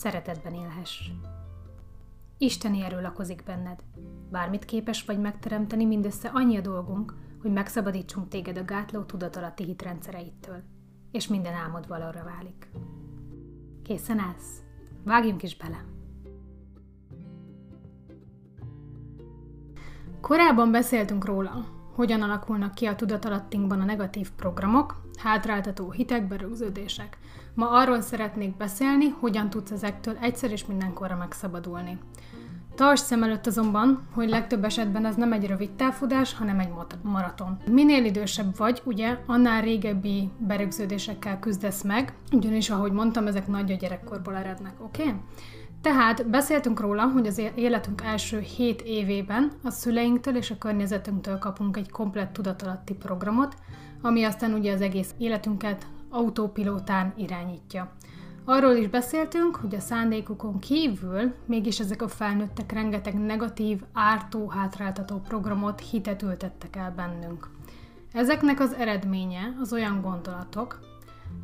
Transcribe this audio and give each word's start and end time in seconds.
szeretetben 0.00 0.54
élhess. 0.54 1.10
Isteni 2.38 2.82
erő 2.82 3.00
lakozik 3.00 3.42
benned. 3.44 3.82
Bármit 4.30 4.64
képes 4.64 5.04
vagy 5.04 5.20
megteremteni, 5.20 5.84
mindössze 5.84 6.28
annyi 6.28 6.56
a 6.56 6.60
dolgunk, 6.60 7.14
hogy 7.42 7.52
megszabadítsunk 7.52 8.28
téged 8.28 8.58
a 8.58 8.64
gátló 8.64 9.02
tudatalatti 9.02 9.64
hitrendszereittől, 9.64 10.62
és 11.10 11.28
minden 11.28 11.54
álmod 11.54 11.88
valóra 11.88 12.24
válik. 12.24 12.70
Készen 13.82 14.18
állsz? 14.18 14.62
Vágjunk 15.04 15.42
is 15.42 15.56
bele! 15.56 15.84
Korábban 20.20 20.70
beszéltünk 20.70 21.24
róla, 21.24 21.79
hogyan 22.00 22.22
alakulnak 22.22 22.74
ki 22.74 22.86
a 22.86 22.94
tudatalattinkban 22.94 23.80
a 23.80 23.84
negatív 23.84 24.30
programok, 24.36 25.00
hátráltató 25.18 25.90
hitek, 25.90 26.28
berögződések. 26.28 27.18
Ma 27.54 27.70
arról 27.70 28.00
szeretnék 28.00 28.56
beszélni, 28.56 29.08
hogyan 29.08 29.50
tudsz 29.50 29.70
ezektől 29.70 30.16
egyszer 30.20 30.50
és 30.50 30.66
mindenkorra 30.66 31.16
megszabadulni. 31.16 31.98
Tarts 32.74 33.00
szem 33.00 33.22
előtt 33.22 33.46
azonban, 33.46 34.08
hogy 34.14 34.28
legtöbb 34.28 34.64
esetben 34.64 35.06
ez 35.06 35.16
nem 35.16 35.32
egy 35.32 35.46
rövid 35.46 35.70
távfutás, 35.70 36.34
hanem 36.34 36.58
egy 36.58 36.70
maraton. 37.02 37.58
Minél 37.66 38.04
idősebb 38.04 38.56
vagy, 38.56 38.82
ugye, 38.84 39.18
annál 39.26 39.60
régebbi 39.60 40.30
berögződésekkel 40.38 41.38
küzdesz 41.38 41.82
meg, 41.82 42.14
ugyanis, 42.32 42.70
ahogy 42.70 42.92
mondtam, 42.92 43.26
ezek 43.26 43.46
nagy 43.46 43.72
a 43.72 43.76
gyerekkorból 43.76 44.36
erednek, 44.36 44.74
oké? 44.82 45.02
Okay? 45.02 45.14
Tehát 45.82 46.28
beszéltünk 46.30 46.80
róla, 46.80 47.06
hogy 47.06 47.26
az 47.26 47.42
életünk 47.54 48.02
első 48.02 48.38
7 48.38 48.82
évében 48.82 49.52
a 49.62 49.70
szüleinktől 49.70 50.36
és 50.36 50.50
a 50.50 50.58
környezetünktől 50.58 51.38
kapunk 51.38 51.76
egy 51.76 51.90
komplett 51.90 52.32
tudatalatti 52.32 52.94
programot, 52.94 53.54
ami 54.02 54.24
aztán 54.24 54.52
ugye 54.52 54.72
az 54.72 54.80
egész 54.80 55.14
életünket 55.18 55.86
autópilótán 56.10 57.12
irányítja. 57.16 57.92
Arról 58.44 58.74
is 58.74 58.88
beszéltünk, 58.88 59.56
hogy 59.56 59.74
a 59.74 59.80
szándékukon 59.80 60.58
kívül 60.58 61.34
mégis 61.46 61.80
ezek 61.80 62.02
a 62.02 62.08
felnőttek 62.08 62.72
rengeteg 62.72 63.14
negatív, 63.18 63.80
ártó, 63.92 64.48
hátráltató 64.48 65.18
programot 65.18 65.80
hitet 65.90 66.22
ültettek 66.22 66.76
el 66.76 66.92
bennünk. 66.96 67.48
Ezeknek 68.12 68.60
az 68.60 68.72
eredménye 68.74 69.56
az 69.60 69.72
olyan 69.72 70.00
gondolatok, 70.00 70.80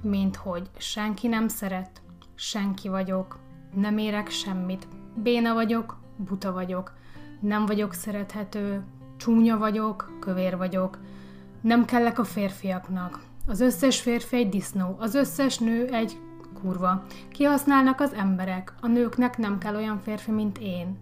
mint 0.02 0.36
hogy 0.36 0.70
senki 0.78 1.28
nem 1.28 1.48
szeret, 1.48 2.00
senki 2.34 2.88
vagyok, 2.88 3.38
nem 3.76 3.98
érek 3.98 4.30
semmit, 4.30 4.88
béna 5.14 5.54
vagyok, 5.54 5.96
buta 6.16 6.52
vagyok, 6.52 6.92
nem 7.40 7.66
vagyok 7.66 7.92
szerethető, 7.92 8.82
csúnya 9.16 9.58
vagyok, 9.58 10.12
kövér 10.20 10.56
vagyok, 10.56 10.98
nem 11.60 11.84
kellek 11.84 12.18
a 12.18 12.24
férfiaknak. 12.24 13.20
Az 13.46 13.60
összes 13.60 14.00
férfi 14.00 14.36
egy 14.36 14.48
disznó, 14.48 14.96
az 14.98 15.14
összes 15.14 15.58
nő 15.58 15.86
egy 15.86 16.18
kurva. 16.62 17.04
Kihasználnak 17.28 18.00
az 18.00 18.12
emberek, 18.12 18.74
a 18.80 18.86
nőknek 18.86 19.38
nem 19.38 19.58
kell 19.58 19.74
olyan 19.74 19.98
férfi, 19.98 20.30
mint 20.30 20.58
én. 20.58 20.98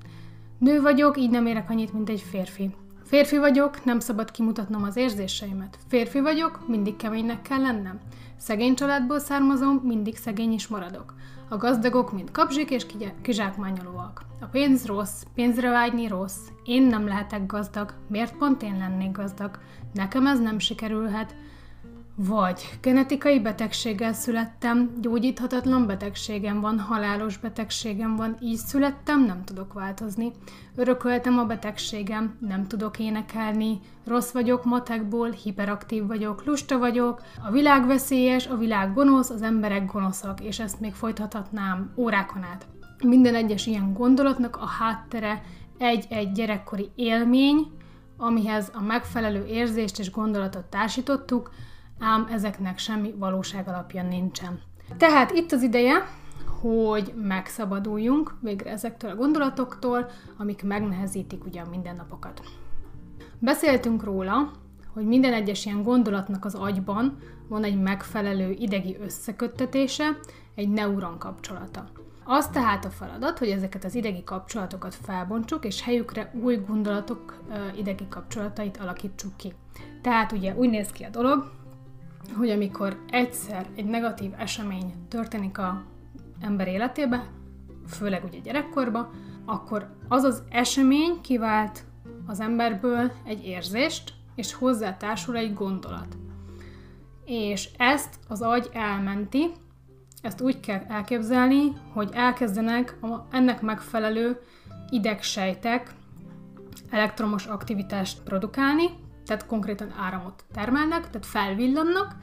Nő 0.59 0.81
vagyok, 0.81 1.19
így 1.19 1.31
nem 1.31 1.47
érek 1.47 1.71
annyit, 1.71 1.93
mint 1.93 2.09
egy 2.09 2.21
férfi. 2.21 2.75
Férfi 3.15 3.39
vagyok, 3.39 3.85
nem 3.85 4.01
szabad 4.01 4.31
kimutatnom 4.31 4.83
az 4.83 4.97
érzéseimet. 4.97 5.79
Férfi 5.89 6.21
vagyok, 6.21 6.69
mindig 6.69 6.97
keménynek 6.97 7.43
kell 7.43 7.61
lennem. 7.61 8.01
Szegény 8.37 8.75
családból 8.75 9.19
származom, 9.19 9.81
mindig 9.85 10.17
szegény 10.17 10.53
is 10.53 10.69
maradok. 10.69 11.15
A 11.49 11.57
gazdagok 11.57 12.13
mind 12.13 12.31
kapzsik 12.31 12.71
és 12.71 12.87
kizsákmányolóak. 13.23 14.23
A 14.41 14.45
pénz 14.45 14.87
rossz, 14.87 15.23
pénzre 15.35 15.71
vágyni 15.71 16.07
rossz. 16.07 16.39
Én 16.65 16.83
nem 16.83 17.07
lehetek 17.07 17.47
gazdag, 17.47 17.95
miért 18.09 18.37
pont 18.37 18.63
én 18.63 18.79
lennék 18.79 19.13
gazdag? 19.13 19.59
Nekem 19.93 20.27
ez 20.27 20.41
nem 20.41 20.59
sikerülhet. 20.59 21.35
Vagy 22.17 22.79
genetikai 22.81 23.41
betegséggel 23.41 24.13
születtem, 24.13 24.91
gyógyíthatatlan 25.01 25.87
betegségem 25.87 26.61
van, 26.61 26.79
halálos 26.79 27.37
betegségem 27.37 28.17
van, 28.17 28.37
így 28.41 28.57
születtem, 28.57 29.25
nem 29.25 29.45
tudok 29.45 29.73
változni. 29.73 30.33
Örököltem 30.77 31.39
a 31.39 31.45
betegségem, 31.45 32.37
nem 32.41 32.67
tudok 32.67 32.99
énekelni, 32.99 33.81
rossz 34.07 34.31
vagyok 34.31 34.65
matekból, 34.65 35.31
hiperaktív 35.31 36.07
vagyok, 36.07 36.45
lusta 36.45 36.79
vagyok, 36.79 37.23
a 37.47 37.51
világ 37.51 37.87
veszélyes, 37.87 38.47
a 38.47 38.57
világ 38.57 38.95
gonosz, 38.95 39.31
az 39.31 39.43
emberek 39.43 39.93
gonoszak, 39.93 40.41
és 40.41 40.59
ezt 40.59 40.81
még 40.81 40.93
folytathatnám 40.93 41.93
órákon 41.97 42.43
át. 42.43 42.67
Minden 43.05 43.35
egyes 43.35 43.67
ilyen 43.67 43.93
gondolatnak 43.93 44.57
a 44.57 44.67
háttere 44.67 45.43
egy-egy 45.79 46.33
gyerekkori 46.33 46.91
élmény, 46.95 47.71
amihez 48.17 48.71
a 48.75 48.83
megfelelő 48.83 49.47
érzést 49.47 49.99
és 49.99 50.11
gondolatot 50.11 50.65
társítottuk, 50.65 51.51
ám 51.99 52.27
ezeknek 52.31 52.79
semmi 52.79 53.15
valóság 53.19 53.69
alapja 53.69 54.03
nincsen. 54.03 54.61
Tehát 54.97 55.31
itt 55.31 55.53
az 55.53 55.63
ideje, 55.63 56.07
hogy 56.61 57.15
megszabaduljunk 57.17 58.35
végre 58.41 58.71
ezektől 58.71 59.11
a 59.11 59.15
gondolatoktól, 59.15 60.11
amik 60.37 60.63
megnehezítik 60.63 61.45
ugye 61.45 61.61
a 61.61 61.69
mindennapokat. 61.71 62.43
Beszéltünk 63.39 64.05
róla, 64.05 64.51
hogy 64.95 65.07
minden 65.07 65.33
egyes 65.33 65.65
ilyen 65.67 65.83
gondolatnak 65.83 66.45
az 66.45 66.55
agyban 66.55 67.19
van 67.49 67.65
egy 67.65 67.81
megfelelő 67.81 68.51
idegi 68.51 68.97
összeköttetése, 69.01 70.19
egy 70.55 70.69
neuron 70.69 71.19
kapcsolata. 71.19 71.85
Az 72.25 72.49
tehát 72.49 72.85
a 72.85 72.91
feladat, 72.91 73.39
hogy 73.39 73.49
ezeket 73.49 73.85
az 73.85 73.95
idegi 73.95 74.25
kapcsolatokat 74.25 74.95
felbontsuk, 74.95 75.65
és 75.65 75.83
helyükre 75.83 76.33
új 76.43 76.57
gondolatok 76.67 77.39
idegi 77.77 78.09
kapcsolatait 78.09 78.77
alakítsuk 78.77 79.37
ki. 79.37 79.53
Tehát 80.03 80.33
ugye 80.33 80.55
úgy 80.55 80.71
néz 80.71 80.89
ki 80.89 81.05
a 81.05 81.09
dolog, 81.09 81.51
hogy 82.37 82.51
amikor 82.51 83.01
egyszer 83.11 83.67
egy 83.77 83.85
negatív 83.85 84.31
esemény 84.37 84.95
történik 85.09 85.59
a 85.59 85.85
ember 86.41 86.69
életébe, 86.69 87.27
főleg 87.89 88.25
ugye 88.25 88.39
gyerekkorba, 88.39 89.11
akkor 89.45 89.97
az 90.09 90.23
az 90.23 90.43
esemény 90.51 91.21
kivált 91.21 91.85
az 92.27 92.41
emberből 92.41 93.13
egy 93.25 93.47
érzést, 93.47 94.13
és 94.35 94.55
hozzátársul 94.55 95.37
egy 95.37 95.55
gondolat. 95.55 96.17
És 97.25 97.69
ezt 97.77 98.19
az 98.29 98.41
agy 98.43 98.69
elmenti, 98.73 99.51
ezt 100.23 100.41
úgy 100.41 100.61
kell 100.61 100.83
elképzelni, 100.89 101.73
hogy 101.93 102.11
elkezdenek 102.13 102.99
ennek 103.31 103.61
megfelelő 103.61 104.41
idegsejtek 104.91 105.95
elektromos 106.91 107.47
aktivitást 107.47 108.23
produkálni, 108.23 108.85
tehát 109.27 109.47
konkrétan 109.47 109.95
áramot 109.99 110.45
termelnek, 110.53 111.11
tehát 111.11 111.27
felvillannak, 111.27 112.17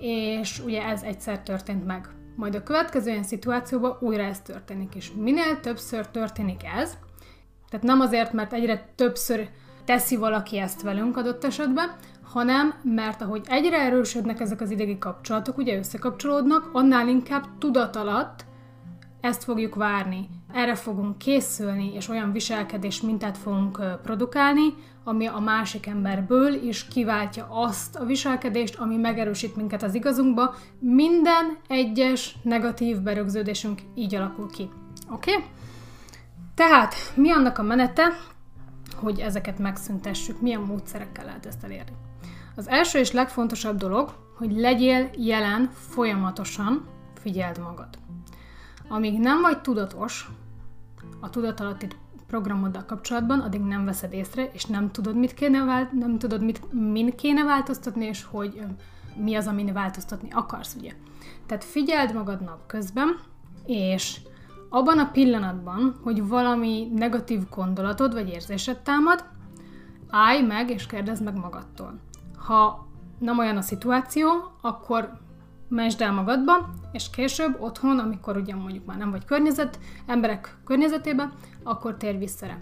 és 0.00 0.60
ugye 0.64 0.82
ez 0.82 1.02
egyszer 1.02 1.40
történt 1.40 1.86
meg. 1.86 2.08
Majd 2.36 2.54
a 2.54 2.62
következő 2.62 3.10
ilyen 3.10 3.22
szituációban 3.22 3.96
újra 4.00 4.22
ez 4.22 4.40
történik, 4.40 4.94
és 4.94 5.12
minél 5.16 5.60
többször 5.60 6.06
történik 6.06 6.60
ez, 6.76 6.96
tehát 7.68 7.86
nem 7.86 8.00
azért, 8.00 8.32
mert 8.32 8.52
egyre 8.52 8.92
többször 8.94 9.48
teszi 9.84 10.16
valaki 10.16 10.58
ezt 10.58 10.82
velünk 10.82 11.16
adott 11.16 11.44
esetben, 11.44 11.96
hanem 12.22 12.74
mert 12.82 13.22
ahogy 13.22 13.44
egyre 13.48 13.80
erősödnek 13.80 14.40
ezek 14.40 14.60
az 14.60 14.70
idegi 14.70 14.98
kapcsolatok, 14.98 15.58
ugye 15.58 15.78
összekapcsolódnak, 15.78 16.68
annál 16.72 17.08
inkább 17.08 17.44
tudat 17.58 17.96
alatt 17.96 18.44
ezt 19.20 19.44
fogjuk 19.44 19.74
várni. 19.74 20.28
Erre 20.52 20.74
fogunk 20.74 21.18
készülni, 21.18 21.94
és 21.94 22.08
olyan 22.08 22.32
viselkedés 22.32 23.00
mintát 23.00 23.38
fogunk 23.38 24.00
produkálni, 24.02 24.74
ami 25.04 25.26
a 25.26 25.38
másik 25.38 25.86
emberből 25.86 26.52
is 26.52 26.84
kiváltja 26.84 27.46
azt 27.50 27.96
a 27.96 28.04
viselkedést, 28.04 28.78
ami 28.78 28.96
megerősít 28.96 29.56
minket 29.56 29.82
az 29.82 29.94
igazunkba. 29.94 30.54
Minden 30.78 31.56
egyes 31.68 32.36
negatív 32.42 33.00
berögződésünk 33.00 33.80
így 33.94 34.14
alakul 34.14 34.50
ki. 34.50 34.70
Oké? 35.10 35.32
Okay? 35.34 35.44
Tehát 36.54 36.94
mi 37.14 37.30
annak 37.30 37.58
a 37.58 37.62
menete, 37.62 38.08
hogy 38.96 39.18
ezeket 39.18 39.58
megszüntessük, 39.58 40.40
milyen 40.40 40.60
módszerekkel 40.60 41.24
lehet 41.24 41.46
ezt 41.46 41.64
elérni? 41.64 41.92
Az 42.56 42.68
első 42.68 42.98
és 42.98 43.12
legfontosabb 43.12 43.76
dolog, 43.76 44.14
hogy 44.36 44.52
legyél 44.52 45.10
jelen 45.16 45.70
folyamatosan, 45.74 46.84
figyeld 47.20 47.58
magad. 47.58 47.88
Amíg 48.88 49.18
nem 49.18 49.40
vagy 49.40 49.60
tudatos 49.60 50.30
a 51.20 51.30
tudatalatti 51.30 51.88
programoddal 52.26 52.84
kapcsolatban, 52.84 53.40
addig 53.40 53.60
nem 53.60 53.84
veszed 53.84 54.12
észre, 54.12 54.50
és 54.52 54.64
nem 54.64 54.90
tudod, 54.90 55.16
mit 55.16 55.34
kéne, 55.34 55.64
vált, 55.64 55.92
nem 55.92 56.18
tudod, 56.18 56.44
mit, 56.44 56.72
min 56.72 57.16
kéne 57.16 57.44
változtatni, 57.44 58.04
és 58.04 58.24
hogy 58.24 58.62
mi 59.16 59.34
az, 59.34 59.46
amin 59.46 59.72
változtatni 59.72 60.28
akarsz, 60.30 60.74
ugye. 60.74 60.92
Tehát 61.46 61.64
figyeld 61.64 62.14
magad 62.14 62.40
napközben, 62.40 63.18
és 63.66 64.20
abban 64.68 64.98
a 64.98 65.10
pillanatban, 65.10 65.98
hogy 66.02 66.26
valami 66.26 66.88
negatív 66.94 67.40
gondolatod 67.50 68.12
vagy 68.12 68.28
érzésed 68.28 68.78
támad, 68.78 69.24
állj 70.10 70.42
meg 70.42 70.70
és 70.70 70.86
kérdezd 70.86 71.24
meg 71.24 71.36
magadtól. 71.36 71.98
Ha 72.36 72.86
nem 73.18 73.38
olyan 73.38 73.56
a 73.56 73.62
szituáció, 73.62 74.28
akkor 74.60 75.12
mesd 75.72 76.00
el 76.00 76.12
magadba, 76.12 76.70
és 76.92 77.10
később 77.10 77.60
otthon, 77.60 77.98
amikor 77.98 78.36
ugye 78.36 78.54
mondjuk 78.54 78.84
már 78.84 78.96
nem 78.96 79.10
vagy 79.10 79.24
környezet, 79.24 79.78
emberek 80.06 80.56
környezetében, 80.64 81.32
akkor 81.62 81.96
tér 81.96 82.18
vissza 82.18 82.46
rá. 82.46 82.56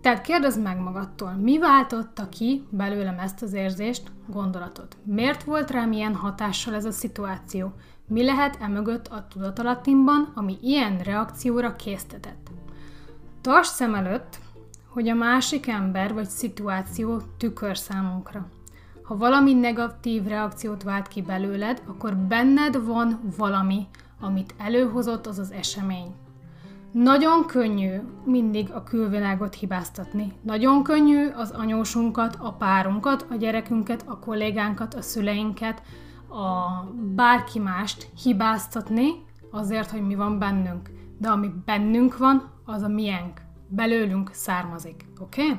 Tehát 0.00 0.20
kérdezd 0.20 0.62
meg 0.62 0.78
magadtól, 0.78 1.30
mi 1.30 1.58
váltotta 1.58 2.28
ki 2.28 2.66
belőlem 2.70 3.18
ezt 3.18 3.42
az 3.42 3.52
érzést, 3.52 4.02
gondolatot? 4.26 4.96
Miért 5.02 5.42
volt 5.44 5.70
rám 5.70 5.92
ilyen 5.92 6.14
hatással 6.14 6.74
ez 6.74 6.84
a 6.84 6.90
szituáció? 6.90 7.72
Mi 8.08 8.24
lehet 8.24 8.56
emögött 8.60 9.06
a 9.06 9.26
tudatalattimban, 9.30 10.32
ami 10.34 10.58
ilyen 10.62 10.98
reakcióra 10.98 11.76
késztetett? 11.76 12.50
Tarts 13.40 13.66
szem 13.66 13.94
előtt, 13.94 14.38
hogy 14.88 15.08
a 15.08 15.14
másik 15.14 15.66
ember 15.66 16.14
vagy 16.14 16.28
szituáció 16.28 17.20
tükör 17.36 17.76
számunkra. 17.76 18.46
Ha 19.06 19.16
valami 19.16 19.52
negatív 19.52 20.24
reakciót 20.24 20.82
vált 20.82 21.08
ki 21.08 21.22
belőled, 21.22 21.82
akkor 21.86 22.16
benned 22.16 22.84
van 22.84 23.20
valami, 23.36 23.86
amit 24.20 24.54
előhozott 24.58 25.26
az 25.26 25.38
az 25.38 25.52
esemény. 25.52 26.14
Nagyon 26.92 27.46
könnyű 27.46 28.00
mindig 28.24 28.70
a 28.70 28.82
külvilágot 28.82 29.54
hibáztatni. 29.54 30.32
Nagyon 30.42 30.82
könnyű 30.82 31.28
az 31.28 31.50
anyósunkat, 31.50 32.36
a 32.40 32.52
párunkat, 32.52 33.26
a 33.30 33.34
gyerekünket, 33.34 34.04
a 34.06 34.18
kollégánkat, 34.18 34.94
a 34.94 35.02
szüleinket, 35.02 35.82
a 36.28 36.84
bárki 37.14 37.58
mást 37.58 38.08
hibáztatni 38.22 39.10
azért, 39.50 39.90
hogy 39.90 40.06
mi 40.06 40.14
van 40.14 40.38
bennünk. 40.38 40.90
De 41.18 41.28
ami 41.28 41.52
bennünk 41.64 42.16
van, 42.16 42.50
az 42.64 42.82
a 42.82 42.88
miénk. 42.88 43.40
Belőlünk 43.68 44.30
származik. 44.32 45.04
Oké? 45.20 45.42
Okay? 45.42 45.58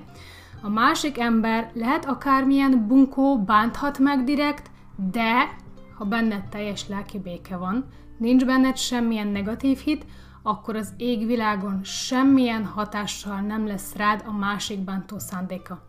A 0.62 0.70
másik 0.70 1.20
ember 1.20 1.72
lehet 1.74 2.06
akármilyen 2.06 2.88
bunkó, 2.88 3.44
bánthat 3.44 4.00
meg 4.00 4.24
direkt, 4.24 4.72
de 5.12 5.56
ha 5.98 6.06
benned 6.06 6.44
teljes 6.50 6.88
lelki 6.88 7.20
béke 7.20 7.58
van, 7.58 7.86
nincs 8.18 8.46
benned 8.46 8.78
semmilyen 8.78 9.28
negatív 9.28 9.78
hit, 9.78 10.06
akkor 10.44 10.76
az 10.76 10.94
égvilágon 10.98 11.84
semmilyen 11.84 12.66
hatással 12.66 13.40
nem 13.40 13.68
lesz 13.68 13.96
rád 13.96 14.24
a 14.26 14.32
másik 14.32 14.80
bántó 14.80 15.20
szándéka. 15.20 15.82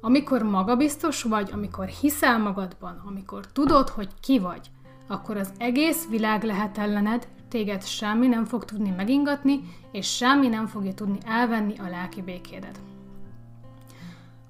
Amikor 0.00 0.42
magabiztos 0.42 1.22
vagy, 1.22 1.50
amikor 1.52 1.86
hiszel 1.86 2.38
magadban, 2.38 3.02
amikor 3.06 3.46
tudod, 3.46 3.88
hogy 3.88 4.08
ki 4.20 4.38
vagy, 4.38 4.70
akkor 5.08 5.36
az 5.36 5.52
egész 5.58 6.08
világ 6.08 6.42
lehet 6.42 6.78
ellened, 6.78 7.28
téged 7.48 7.86
semmi 7.86 8.26
nem 8.26 8.44
fog 8.44 8.64
tudni 8.64 8.90
megingatni, 8.90 9.60
és 9.92 10.16
semmi 10.16 10.48
nem 10.48 10.66
fogja 10.66 10.94
tudni 10.94 11.18
elvenni 11.26 11.74
a 11.78 11.88
lelki 11.88 12.22
békédet. 12.22 12.89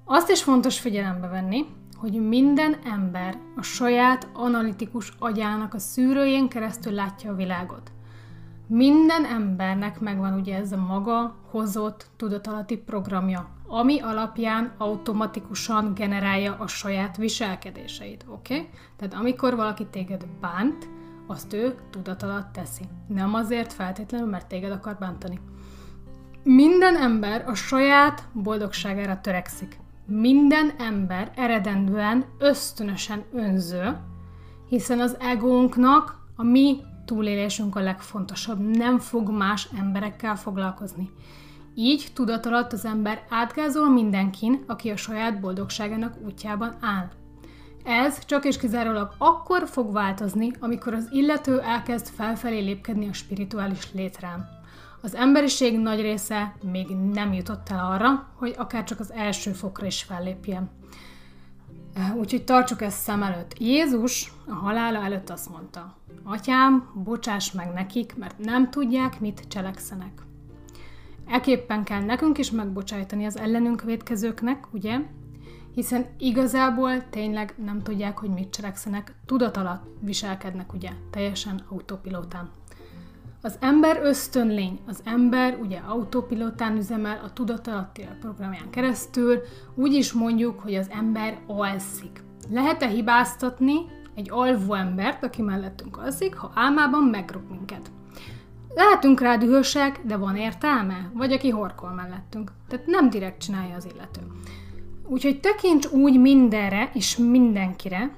Azt 0.05 0.29
is 0.29 0.43
fontos 0.43 0.79
figyelembe 0.79 1.27
venni, 1.27 1.65
hogy 1.95 2.27
minden 2.27 2.75
ember 2.83 3.37
a 3.55 3.61
saját 3.61 4.27
analitikus 4.33 5.13
agyának 5.19 5.73
a 5.73 5.79
szűrőjén 5.79 6.47
keresztül 6.47 6.93
látja 6.93 7.31
a 7.31 7.35
világot. 7.35 7.91
Minden 8.67 9.25
embernek 9.25 9.99
megvan 9.99 10.39
ugye 10.39 10.55
ez 10.55 10.71
a 10.71 10.77
maga 10.77 11.35
hozott 11.49 12.05
tudatalatti 12.17 12.77
programja, 12.77 13.49
ami 13.67 13.99
alapján 13.99 14.73
automatikusan 14.77 15.93
generálja 15.93 16.55
a 16.59 16.67
saját 16.67 17.17
viselkedéseit, 17.17 18.25
oké? 18.27 18.55
Okay? 18.55 18.69
Tehát 18.97 19.13
amikor 19.13 19.55
valaki 19.55 19.85
téged 19.85 20.25
bánt, 20.41 20.87
azt 21.27 21.53
ő 21.53 21.75
tudatalatt 21.89 22.53
teszi. 22.53 22.83
Nem 23.07 23.33
azért 23.33 23.73
feltétlenül, 23.73 24.27
mert 24.27 24.47
téged 24.47 24.71
akar 24.71 24.97
bántani. 24.99 25.39
Minden 26.43 26.95
ember 26.95 27.43
a 27.47 27.53
saját 27.53 28.27
boldogságára 28.33 29.21
törekszik 29.21 29.79
minden 30.11 30.71
ember 30.77 31.31
eredendően 31.35 32.25
ösztönösen 32.37 33.23
önző, 33.33 33.97
hiszen 34.67 34.99
az 34.99 35.17
egónknak 35.19 36.19
a 36.35 36.43
mi 36.43 36.77
túlélésünk 37.05 37.75
a 37.75 37.79
legfontosabb, 37.79 38.59
nem 38.59 38.99
fog 38.99 39.29
más 39.29 39.67
emberekkel 39.79 40.35
foglalkozni. 40.35 41.09
Így 41.75 42.07
tudat 42.13 42.45
alatt 42.45 42.73
az 42.73 42.85
ember 42.85 43.23
átgázol 43.29 43.89
mindenkin, 43.89 44.63
aki 44.67 44.89
a 44.89 44.97
saját 44.97 45.39
boldogságának 45.39 46.13
útjában 46.25 46.75
áll. 46.81 47.09
Ez 47.83 48.25
csak 48.25 48.45
és 48.45 48.57
kizárólag 48.57 49.13
akkor 49.17 49.67
fog 49.67 49.91
változni, 49.93 50.51
amikor 50.59 50.93
az 50.93 51.07
illető 51.11 51.59
elkezd 51.59 52.07
felfelé 52.07 52.59
lépkedni 52.59 53.07
a 53.07 53.13
spirituális 53.13 53.93
létrán. 53.93 54.60
Az 55.01 55.15
emberiség 55.15 55.79
nagy 55.79 56.01
része 56.01 56.55
még 56.71 56.87
nem 56.87 57.33
jutott 57.33 57.69
el 57.69 57.85
arra, 57.91 58.27
hogy 58.35 58.55
akár 58.57 58.83
csak 58.83 58.99
az 58.99 59.11
első 59.11 59.51
fokra 59.51 59.85
is 59.85 60.03
fellépjen. 60.03 60.69
Úgyhogy 62.15 62.43
tartsuk 62.43 62.81
ezt 62.81 62.99
szem 62.99 63.23
előtt. 63.23 63.59
Jézus 63.59 64.33
a 64.47 64.53
halála 64.53 65.03
előtt 65.03 65.29
azt 65.29 65.49
mondta, 65.49 65.95
Atyám, 66.23 66.91
bocsáss 67.03 67.51
meg 67.51 67.73
nekik, 67.73 68.15
mert 68.17 68.37
nem 68.37 68.69
tudják, 68.69 69.19
mit 69.19 69.47
cselekszenek. 69.47 70.21
Eképpen 71.27 71.83
kell 71.83 72.01
nekünk 72.01 72.37
is 72.37 72.51
megbocsájtani 72.51 73.25
az 73.25 73.37
ellenünk 73.37 73.81
védkezőknek, 73.81 74.67
ugye? 74.73 74.99
Hiszen 75.73 76.05
igazából 76.17 77.09
tényleg 77.09 77.53
nem 77.65 77.81
tudják, 77.81 78.17
hogy 78.17 78.29
mit 78.29 78.49
cselekszenek, 78.49 79.15
tudat 79.25 79.57
alatt 79.57 79.83
viselkednek, 79.99 80.73
ugye? 80.73 80.89
Teljesen 81.09 81.61
autopilótán. 81.69 82.49
Az 83.43 83.57
ember 83.59 83.99
ösztönlény, 84.03 84.79
az 84.87 85.01
ember 85.03 85.57
ugye 85.61 85.77
autopilotán 85.77 86.77
üzemel 86.77 87.21
a 87.23 87.33
tudatalatti 87.33 88.07
programján 88.19 88.69
keresztül, 88.69 89.39
úgy 89.75 89.93
is 89.93 90.13
mondjuk, 90.13 90.59
hogy 90.59 90.75
az 90.75 90.89
ember 90.89 91.39
alszik. 91.47 92.23
Lehet-e 92.49 92.87
hibáztatni 92.87 93.75
egy 94.15 94.31
alvó 94.31 94.73
embert, 94.73 95.23
aki 95.23 95.41
mellettünk 95.41 95.97
alszik, 95.97 96.35
ha 96.35 96.51
álmában 96.55 97.03
megrúg 97.03 97.43
minket? 97.49 97.91
Lehetünk 98.75 99.19
rá 99.19 99.37
dühösek, 99.37 99.99
de 100.03 100.17
van 100.17 100.35
értelme? 100.35 101.11
Vagy 101.13 101.31
aki 101.31 101.49
horkol 101.49 101.89
mellettünk. 101.89 102.51
Tehát 102.67 102.85
nem 102.85 103.09
direkt 103.09 103.41
csinálja 103.41 103.75
az 103.75 103.87
illető. 103.93 104.21
Úgyhogy 105.07 105.39
tekints 105.39 105.87
úgy 105.87 106.19
mindenre 106.19 106.89
és 106.93 107.17
mindenkire, 107.17 108.11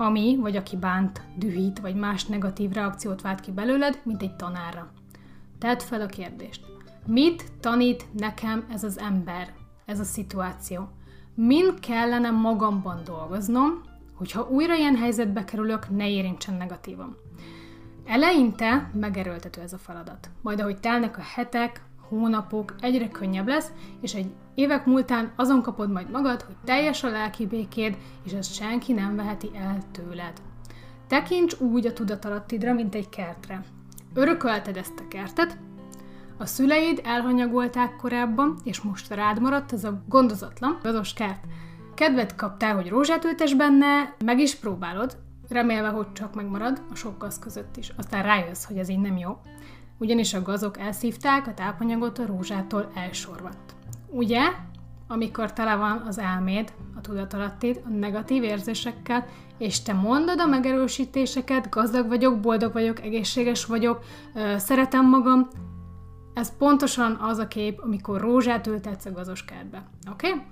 ami 0.00 0.36
vagy 0.40 0.56
aki 0.56 0.76
bánt, 0.76 1.22
dühít, 1.36 1.78
vagy 1.78 1.94
más 1.94 2.24
negatív 2.24 2.70
reakciót 2.70 3.22
vált 3.22 3.40
ki 3.40 3.50
belőled, 3.50 4.00
mint 4.02 4.22
egy 4.22 4.36
tanárra. 4.36 4.90
Tedd 5.58 5.78
fel 5.78 6.00
a 6.00 6.06
kérdést. 6.06 6.66
Mit 7.06 7.44
tanít 7.60 8.06
nekem 8.12 8.64
ez 8.72 8.84
az 8.84 8.98
ember, 8.98 9.52
ez 9.84 10.00
a 10.00 10.04
szituáció? 10.04 10.88
Min 11.34 11.74
kellene 11.80 12.30
magamban 12.30 13.00
dolgoznom, 13.04 13.82
hogyha 14.14 14.48
újra 14.48 14.74
ilyen 14.74 14.96
helyzetbe 14.96 15.44
kerülök, 15.44 15.90
ne 15.90 16.08
érintsen 16.08 16.54
negatívan. 16.54 17.16
Eleinte 18.04 18.90
megerőltető 18.92 19.60
ez 19.60 19.72
a 19.72 19.78
feladat. 19.78 20.30
Majd 20.42 20.60
ahogy 20.60 20.80
telnek 20.80 21.18
a 21.18 21.22
hetek, 21.22 21.82
hónapok, 22.10 22.74
egyre 22.80 23.08
könnyebb 23.08 23.48
lesz, 23.48 23.72
és 24.00 24.14
egy 24.14 24.30
évek 24.54 24.86
múltán 24.86 25.32
azon 25.36 25.62
kapod 25.62 25.90
majd 25.90 26.10
magad, 26.10 26.42
hogy 26.42 26.56
teljes 26.64 27.04
a 27.04 27.10
lelki 27.10 27.46
békéd, 27.46 27.96
és 28.24 28.32
ezt 28.32 28.54
senki 28.54 28.92
nem 28.92 29.16
veheti 29.16 29.50
el 29.54 29.78
tőled. 29.92 30.32
Tekints 31.08 31.60
úgy 31.60 31.86
a 31.86 31.92
tudatalattidra, 31.92 32.72
mint 32.72 32.94
egy 32.94 33.08
kertre. 33.08 33.64
Örökölted 34.14 34.76
ezt 34.76 35.00
a 35.00 35.08
kertet, 35.08 35.58
a 36.38 36.46
szüleid 36.46 37.00
elhanyagolták 37.04 37.96
korábban, 37.96 38.58
és 38.64 38.80
most 38.80 39.14
rád 39.14 39.40
maradt 39.40 39.72
ez 39.72 39.84
a 39.84 40.02
gondozatlan, 40.08 40.78
gazos 40.82 41.12
kert. 41.12 41.44
Kedvet 41.94 42.34
kaptál, 42.34 42.74
hogy 42.74 42.88
rózsát 42.88 43.24
ültes 43.24 43.54
benne, 43.54 44.14
meg 44.24 44.38
is 44.38 44.54
próbálod, 44.54 45.16
remélve, 45.48 45.88
hogy 45.88 46.12
csak 46.12 46.34
megmarad 46.34 46.82
a 46.90 46.94
sok 46.94 47.18
gaz 47.18 47.38
között 47.38 47.76
is. 47.76 47.92
Aztán 47.96 48.22
rájössz, 48.22 48.64
hogy 48.64 48.78
ez 48.78 48.88
így 48.88 49.00
nem 49.00 49.16
jó 49.16 49.38
ugyanis 50.00 50.34
a 50.34 50.42
gazok 50.42 50.78
elszívták 50.78 51.46
a 51.46 51.54
tápanyagot 51.54 52.18
a 52.18 52.26
rózsától 52.26 52.90
elsorvadt. 52.94 53.74
Ugye, 54.06 54.40
amikor 55.08 55.52
tele 55.52 55.74
van 55.74 56.02
az 56.06 56.18
elméd, 56.18 56.72
a 56.96 57.00
tudatalattid, 57.00 57.80
a 57.86 57.88
negatív 57.88 58.42
érzésekkel, 58.42 59.26
és 59.58 59.82
te 59.82 59.92
mondod 59.92 60.40
a 60.40 60.46
megerősítéseket, 60.46 61.68
gazdag 61.68 62.08
vagyok, 62.08 62.40
boldog 62.40 62.72
vagyok, 62.72 63.00
egészséges 63.00 63.64
vagyok, 63.64 64.04
szeretem 64.56 65.08
magam, 65.08 65.48
Ez 66.34 66.56
pontosan 66.56 67.12
az 67.14 67.38
a 67.38 67.48
kép, 67.48 67.80
amikor 67.82 68.20
rózsát 68.20 68.66
ültetsz 68.66 69.04
a 69.04 69.12
gazos 69.12 69.44
kertbe. 69.44 69.82
Oké? 70.10 70.28
Okay? 70.28 70.42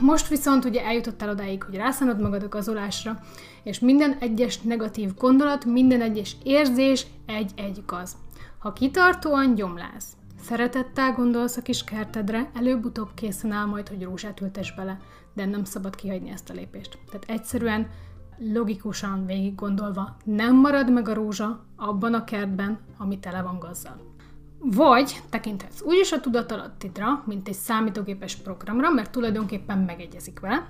Most 0.00 0.28
viszont 0.28 0.64
ugye 0.64 0.84
eljutottál 0.84 1.30
odáig, 1.30 1.62
hogy 1.62 1.74
rászánod 1.74 2.20
magad 2.20 2.42
a 2.42 2.48
gazolásra, 2.48 3.18
és 3.62 3.78
minden 3.78 4.16
egyes 4.20 4.60
negatív 4.60 5.14
gondolat, 5.14 5.64
minden 5.64 6.00
egyes 6.00 6.36
érzés 6.42 7.06
egy-egy 7.26 7.82
gaz. 7.86 8.16
Ha 8.58 8.72
kitartóan 8.72 9.54
gyomlász, 9.54 10.16
szeretettel 10.40 11.12
gondolsz 11.12 11.56
a 11.56 11.62
kis 11.62 11.84
kertedre, 11.84 12.50
előbb-utóbb 12.54 13.08
készen 13.14 13.52
áll 13.52 13.66
majd, 13.66 13.88
hogy 13.88 14.02
rózsát 14.02 14.40
ültes 14.40 14.74
bele, 14.74 15.00
de 15.34 15.44
nem 15.44 15.64
szabad 15.64 15.94
kihagyni 15.94 16.30
ezt 16.30 16.50
a 16.50 16.54
lépést. 16.54 16.98
Tehát 17.10 17.40
egyszerűen 17.40 17.90
logikusan 18.38 19.26
végig 19.26 19.54
gondolva 19.54 20.16
nem 20.24 20.56
marad 20.56 20.92
meg 20.92 21.08
a 21.08 21.14
rózsa 21.14 21.64
abban 21.76 22.14
a 22.14 22.24
kertben, 22.24 22.78
ami 22.98 23.18
tele 23.18 23.42
van 23.42 23.58
gazzal. 23.58 24.14
Vagy 24.58 25.22
tekinthetsz 25.30 25.82
úgyis 25.82 26.12
a 26.12 26.20
tudatalattidra, 26.20 27.22
mint 27.26 27.48
egy 27.48 27.54
számítógépes 27.54 28.36
programra, 28.36 28.90
mert 28.90 29.10
tulajdonképpen 29.10 29.78
megegyezik 29.78 30.40
vele, 30.40 30.68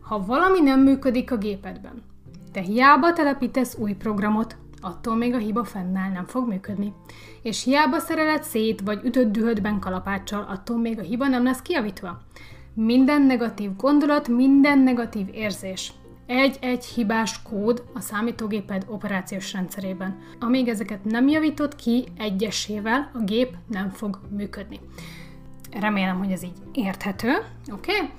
ha 0.00 0.24
valami 0.24 0.60
nem 0.60 0.80
működik 0.80 1.32
a 1.32 1.36
gépedben. 1.36 2.02
Te 2.52 2.60
hiába 2.60 3.12
telepítesz 3.12 3.76
új 3.78 3.92
programot, 3.92 4.56
attól 4.80 5.16
még 5.16 5.34
a 5.34 5.38
hiba 5.38 5.64
fennáll, 5.64 6.10
nem 6.10 6.26
fog 6.26 6.48
működni. 6.48 6.92
És 7.42 7.64
hiába 7.64 7.98
szereled 7.98 8.42
szét, 8.42 8.80
vagy 8.80 9.00
ütött 9.04 9.32
dühödben 9.32 9.78
kalapáccsal, 9.78 10.46
attól 10.48 10.78
még 10.78 10.98
a 10.98 11.02
hiba 11.02 11.28
nem 11.28 11.44
lesz 11.44 11.62
kiavítva. 11.62 12.20
Minden 12.74 13.22
negatív 13.22 13.76
gondolat, 13.76 14.28
minden 14.28 14.78
negatív 14.78 15.26
érzés 15.32 15.92
egy-egy 16.30 16.84
hibás 16.84 17.42
kód 17.42 17.84
a 17.94 18.00
számítógéped 18.00 18.84
operációs 18.88 19.52
rendszerében. 19.52 20.18
Amíg 20.38 20.68
ezeket 20.68 21.04
nem 21.04 21.28
javított 21.28 21.76
ki 21.76 22.04
egyesével, 22.18 23.10
a 23.14 23.18
gép 23.18 23.56
nem 23.66 23.90
fog 23.90 24.20
működni. 24.36 24.80
Remélem, 25.80 26.18
hogy 26.18 26.30
ez 26.30 26.42
így 26.42 26.56
érthető, 26.72 27.28
oké? 27.72 27.94
Okay? 27.94 28.10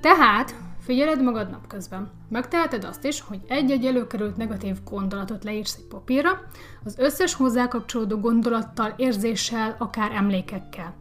Tehát 0.00 0.54
figyeled 0.88 1.22
magad 1.22 1.50
napközben. 1.50 2.10
Megteheted 2.28 2.84
azt 2.84 3.04
is, 3.04 3.20
hogy 3.20 3.40
egy-egy 3.48 3.86
előkerült 3.86 4.36
negatív 4.36 4.76
gondolatot 4.84 5.44
leírsz 5.44 5.76
egy 5.76 5.84
papírra, 5.84 6.40
az 6.84 6.98
összes 6.98 7.34
hozzá 7.34 7.68
kapcsolódó 7.68 8.16
gondolattal, 8.16 8.94
érzéssel, 8.96 9.76
akár 9.78 10.12
emlékekkel. 10.12 10.94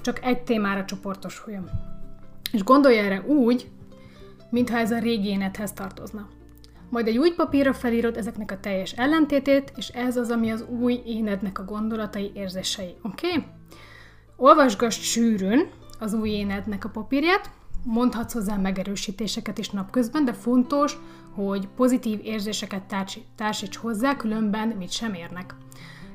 Csak 0.00 0.24
egy 0.24 0.42
témára 0.42 0.84
csoportosuljon. 0.84 1.70
És 2.52 2.64
gondolj 2.64 2.98
erre 2.98 3.20
úgy, 3.26 3.70
mintha 4.50 4.78
ez 4.78 4.90
a 4.90 4.98
régi 4.98 5.28
énethez 5.28 5.72
tartozna. 5.72 6.28
Majd 6.90 7.06
egy 7.06 7.18
új 7.18 7.30
papírra 7.30 7.72
felírod 7.72 8.16
ezeknek 8.16 8.50
a 8.50 8.60
teljes 8.60 8.92
ellentétét, 8.92 9.72
és 9.76 9.88
ez 9.88 10.16
az, 10.16 10.30
ami 10.30 10.50
az 10.50 10.64
új 10.80 11.02
énednek 11.06 11.58
a 11.58 11.64
gondolatai, 11.64 12.30
érzései. 12.34 12.94
Oké? 13.02 13.26
Okay? 13.26 13.44
Olvasgass 14.36 15.00
sűrűn 15.00 15.70
az 15.98 16.14
új 16.14 16.30
énednek 16.30 16.84
a 16.84 16.88
papírját, 16.88 17.50
mondhatsz 17.84 18.32
hozzá 18.32 18.56
megerősítéseket 18.56 19.58
is 19.58 19.70
napközben, 19.70 20.24
de 20.24 20.32
fontos, 20.32 20.98
hogy 21.34 21.68
pozitív 21.76 22.20
érzéseket 22.22 22.94
társíts 23.36 23.76
hozzá, 23.76 24.16
különben 24.16 24.68
mit 24.68 24.90
sem 24.90 25.14
érnek. 25.14 25.54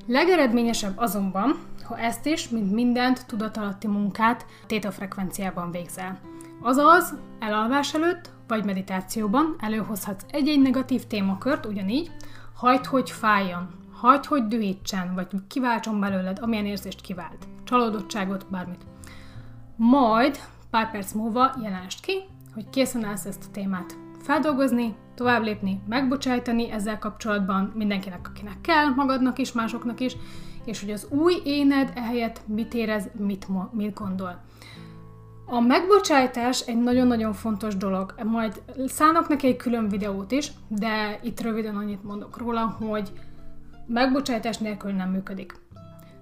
Legeredményesebb 0.07 0.97
azonban, 0.97 1.55
ha 1.83 1.97
ezt 1.97 2.25
is, 2.25 2.49
mint 2.49 2.71
mindent 2.71 3.25
tudatalatti 3.25 3.87
munkát 3.87 4.45
tétafrekvenciában 4.67 5.71
végzel. 5.71 6.19
Azaz, 6.61 7.17
elalvás 7.39 7.93
előtt 7.93 8.29
vagy 8.47 8.65
meditációban 8.65 9.55
előhozhatsz 9.59 10.25
egy-egy 10.31 10.61
negatív 10.61 11.03
témakört 11.03 11.65
ugyanígy, 11.65 12.11
hagyd, 12.53 12.85
hogy 12.85 13.11
fájjon, 13.11 13.67
hagyd, 13.91 14.25
hogy 14.25 14.47
dühítsen, 14.47 15.13
vagy 15.13 15.27
kiváltson 15.47 15.99
belőled, 15.99 16.39
amilyen 16.41 16.65
érzést 16.65 17.01
kivált, 17.01 17.47
csalódottságot, 17.63 18.45
bármit. 18.49 18.85
Majd 19.75 20.39
pár 20.69 20.91
perc 20.91 21.13
múlva 21.13 21.55
jelensd 21.61 21.99
ki, 22.01 22.13
hogy 22.53 22.69
készen 22.69 23.03
állsz 23.03 23.25
ezt 23.25 23.43
a 23.47 23.51
témát 23.51 23.97
feldolgozni, 24.21 24.95
tovább 25.15 25.43
lépni, 25.43 25.81
megbocsájtani 25.87 26.71
ezzel 26.71 26.99
kapcsolatban 26.99 27.71
mindenkinek, 27.75 28.27
akinek 28.27 28.61
kell, 28.61 28.85
magadnak 28.85 29.39
is, 29.39 29.51
másoknak 29.51 29.99
is, 29.99 30.15
és 30.65 30.79
hogy 30.79 30.91
az 30.91 31.07
új 31.09 31.41
éned 31.43 31.91
ehelyett 31.95 32.41
mit 32.47 32.73
érez, 32.73 33.09
mit, 33.17 33.47
mit 33.71 33.93
gondol. 33.93 34.41
A 35.45 35.59
megbocsájtás 35.59 36.59
egy 36.59 36.81
nagyon-nagyon 36.81 37.33
fontos 37.33 37.77
dolog. 37.77 38.13
Majd 38.23 38.61
szánok 38.85 39.27
neki 39.27 39.47
egy 39.47 39.55
külön 39.55 39.87
videót 39.89 40.31
is, 40.31 40.51
de 40.67 41.19
itt 41.23 41.41
röviden 41.41 41.75
annyit 41.75 42.03
mondok 42.03 42.37
róla, 42.37 42.65
hogy 42.65 43.11
megbocsájtás 43.85 44.57
nélkül 44.57 44.91
nem 44.91 45.09
működik. 45.09 45.55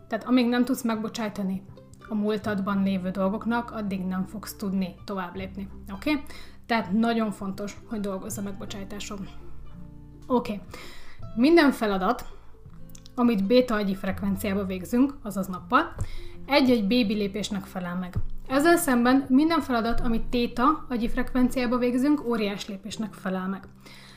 Tehát 0.07 0.25
amíg 0.25 0.47
nem 0.47 0.65
tudsz 0.65 0.83
megbocsájtani 0.83 1.63
a 2.09 2.15
múltadban 2.15 2.83
lévő 2.83 3.09
dolgoknak, 3.09 3.71
addig 3.71 4.05
nem 4.05 4.25
fogsz 4.25 4.55
tudni 4.55 4.95
tovább 5.05 5.35
lépni. 5.35 5.69
Oké? 5.93 6.11
Okay? 6.11 6.23
Tehát 6.65 6.91
nagyon 6.91 7.31
fontos, 7.31 7.77
hogy 7.89 7.99
dolgozz 7.99 8.37
a 8.37 8.41
megbocsájtáson. 8.41 9.27
Oké. 10.27 10.51
Okay. 10.51 10.61
Minden 11.35 11.71
feladat, 11.71 12.25
amit 13.15 13.47
béta 13.47 13.75
agyi 13.75 13.95
frekvenciába 13.95 14.65
végzünk, 14.65 15.13
azaz 15.23 15.47
nappal, 15.47 15.95
egy-egy 16.45 16.87
bébi 16.87 17.13
lépésnek 17.13 17.63
felel 17.63 17.95
meg. 17.95 18.13
Ezzel 18.47 18.77
szemben 18.77 19.25
minden 19.29 19.61
feladat, 19.61 19.99
amit 19.99 20.25
téta, 20.29 20.85
agyi 20.89 21.09
frekvenciába 21.09 21.77
végzünk, 21.77 22.25
óriás 22.25 22.67
lépésnek 22.67 23.13
felel 23.13 23.47
meg. 23.47 23.63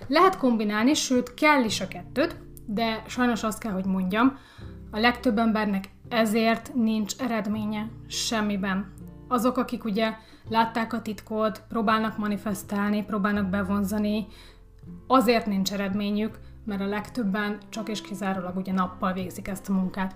Lehet 0.07 0.37
kombinálni, 0.37 0.95
sőt 0.95 1.35
kell 1.35 1.65
is 1.65 1.81
a 1.81 1.89
kettőt, 1.89 2.37
de 2.67 3.03
sajnos 3.07 3.43
azt 3.43 3.59
kell, 3.59 3.73
hogy 3.73 3.85
mondjam, 3.85 4.39
a 4.91 4.99
legtöbb 4.99 5.39
embernek 5.39 5.89
ezért 6.11 6.75
nincs 6.75 7.15
eredménye 7.19 7.89
semmiben. 8.07 8.93
Azok, 9.29 9.57
akik 9.57 9.85
ugye 9.85 10.15
látták 10.49 10.93
a 10.93 11.03
titkot, 11.03 11.63
próbálnak 11.69 12.19
manifestálni, 12.19 13.05
próbálnak 13.05 13.47
bevonzani, 13.47 14.27
azért 15.07 15.47
nincs 15.47 15.73
eredményük, 15.73 16.39
mert 16.65 16.81
a 16.81 16.87
legtöbben 16.87 17.59
csak 17.69 17.89
és 17.89 18.01
kizárólag 18.01 18.57
ugye 18.57 18.73
nappal 18.73 19.13
végzik 19.13 19.49
ezt 19.49 19.69
a 19.69 19.73
munkát. 19.73 20.15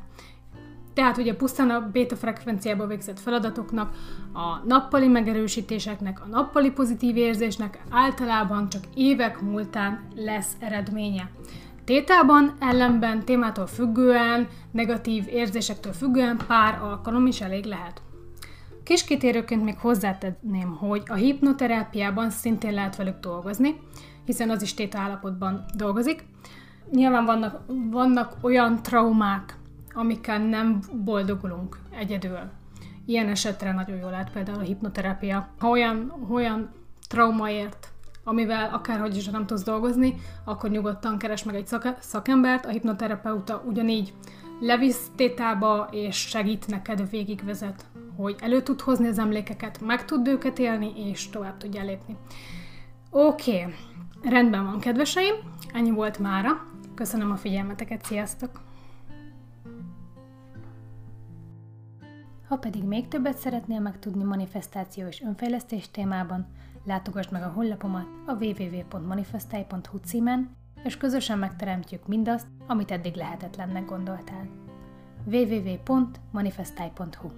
Tehát 0.95 1.17
ugye 1.17 1.35
pusztán 1.35 1.71
a 1.71 1.91
beta 1.93 2.17
frekvenciába 2.17 2.87
végzett 2.87 3.21
feladatoknak, 3.21 3.95
a 4.33 4.67
nappali 4.67 5.09
megerősítéseknek, 5.09 6.21
a 6.23 6.27
nappali 6.27 6.71
pozitív 6.71 7.17
érzésnek 7.17 7.83
általában 7.91 8.69
csak 8.69 8.83
évek 8.95 9.41
múltán 9.41 10.09
lesz 10.15 10.53
eredménye. 10.59 11.31
Tétában 11.85 12.55
ellenben 12.59 13.25
témától 13.25 13.67
függően, 13.67 14.49
negatív 14.71 15.29
érzésektől 15.29 15.93
függően 15.93 16.39
pár 16.47 16.83
alkalom 16.83 17.27
is 17.27 17.41
elég 17.41 17.65
lehet. 17.65 18.03
Kis 18.83 19.05
kitérőként 19.05 19.65
még 19.65 19.79
hozzátenném, 19.79 20.77
hogy 20.77 21.03
a 21.07 21.15
hipnoterápiában 21.15 22.31
szintén 22.31 22.73
lehet 22.75 22.97
velük 22.97 23.21
dolgozni, 23.21 23.81
hiszen 24.25 24.51
az 24.51 24.63
is 24.63 24.75
téta 24.75 24.99
állapotban 24.99 25.65
dolgozik. 25.77 26.25
Nyilván 26.91 27.25
vannak, 27.25 27.61
vannak 27.91 28.37
olyan 28.41 28.83
traumák, 28.83 29.59
amikkel 29.95 30.39
nem 30.39 30.81
boldogulunk 31.05 31.79
egyedül. 31.91 32.39
Ilyen 33.07 33.29
esetre 33.29 33.73
nagyon 33.73 33.97
jól 33.97 34.11
lehet 34.11 34.33
például 34.33 34.59
a 34.59 34.63
hipnoterápia. 34.63 35.49
Ha 35.59 35.69
olyan, 35.69 36.27
olyan 36.31 36.71
traumaért, 37.09 37.93
amivel 38.25 38.71
akárhogy 38.73 39.17
is 39.17 39.27
nem 39.27 39.47
tudsz 39.47 39.63
dolgozni, 39.63 40.15
akkor 40.45 40.71
nyugodtan 40.71 41.19
keres 41.19 41.43
meg 41.43 41.55
egy 41.55 41.69
szakembert, 41.99 42.67
a 42.67 42.71
hipnoterapeuta 42.71 43.63
ugyanígy 43.67 44.15
levisz 44.61 45.11
tétába, 45.17 45.89
és 45.91 46.17
segít 46.17 46.67
neked 46.67 47.11
végigvezet, 47.11 47.85
hogy 48.17 48.37
elő 48.41 48.63
tud 48.63 48.81
hozni 48.81 49.09
az 49.09 49.19
emlékeket, 49.19 49.81
meg 49.81 50.05
tud 50.05 50.27
őket 50.27 50.59
élni, 50.59 51.09
és 51.11 51.29
tovább 51.31 51.57
tudja 51.57 51.83
lépni. 51.83 52.17
Oké, 53.11 53.61
okay. 53.61 53.75
rendben 54.23 54.65
van, 54.65 54.79
kedveseim, 54.79 55.35
ennyi 55.73 55.91
volt 55.91 56.19
mára. 56.19 56.67
Köszönöm 56.95 57.31
a 57.31 57.37
figyelmeteket, 57.37 58.05
sziasztok! 58.05 58.61
Ha 62.49 62.57
pedig 62.57 62.85
még 62.85 63.09
többet 63.09 63.37
szeretnél 63.37 63.81
megtudni 63.81 64.25
manifestáció 64.25 65.07
és 65.07 65.23
önfejlesztés 65.23 65.91
témában, 65.91 66.47
látogass 66.85 67.29
meg 67.29 67.43
a 67.43 67.53
honlapomat 67.55 68.07
a 68.27 68.33
www.manifestai.hu 68.33 69.99
címen, 69.99 70.57
és 70.85 70.97
közösen 70.97 71.39
megteremtjük 71.39 72.07
mindazt, 72.07 72.47
amit 72.67 72.91
eddig 72.91 73.15
lehetetlennek 73.15 73.85
gondoltál. 73.85 74.49
www.manifestai.hu 75.25 77.29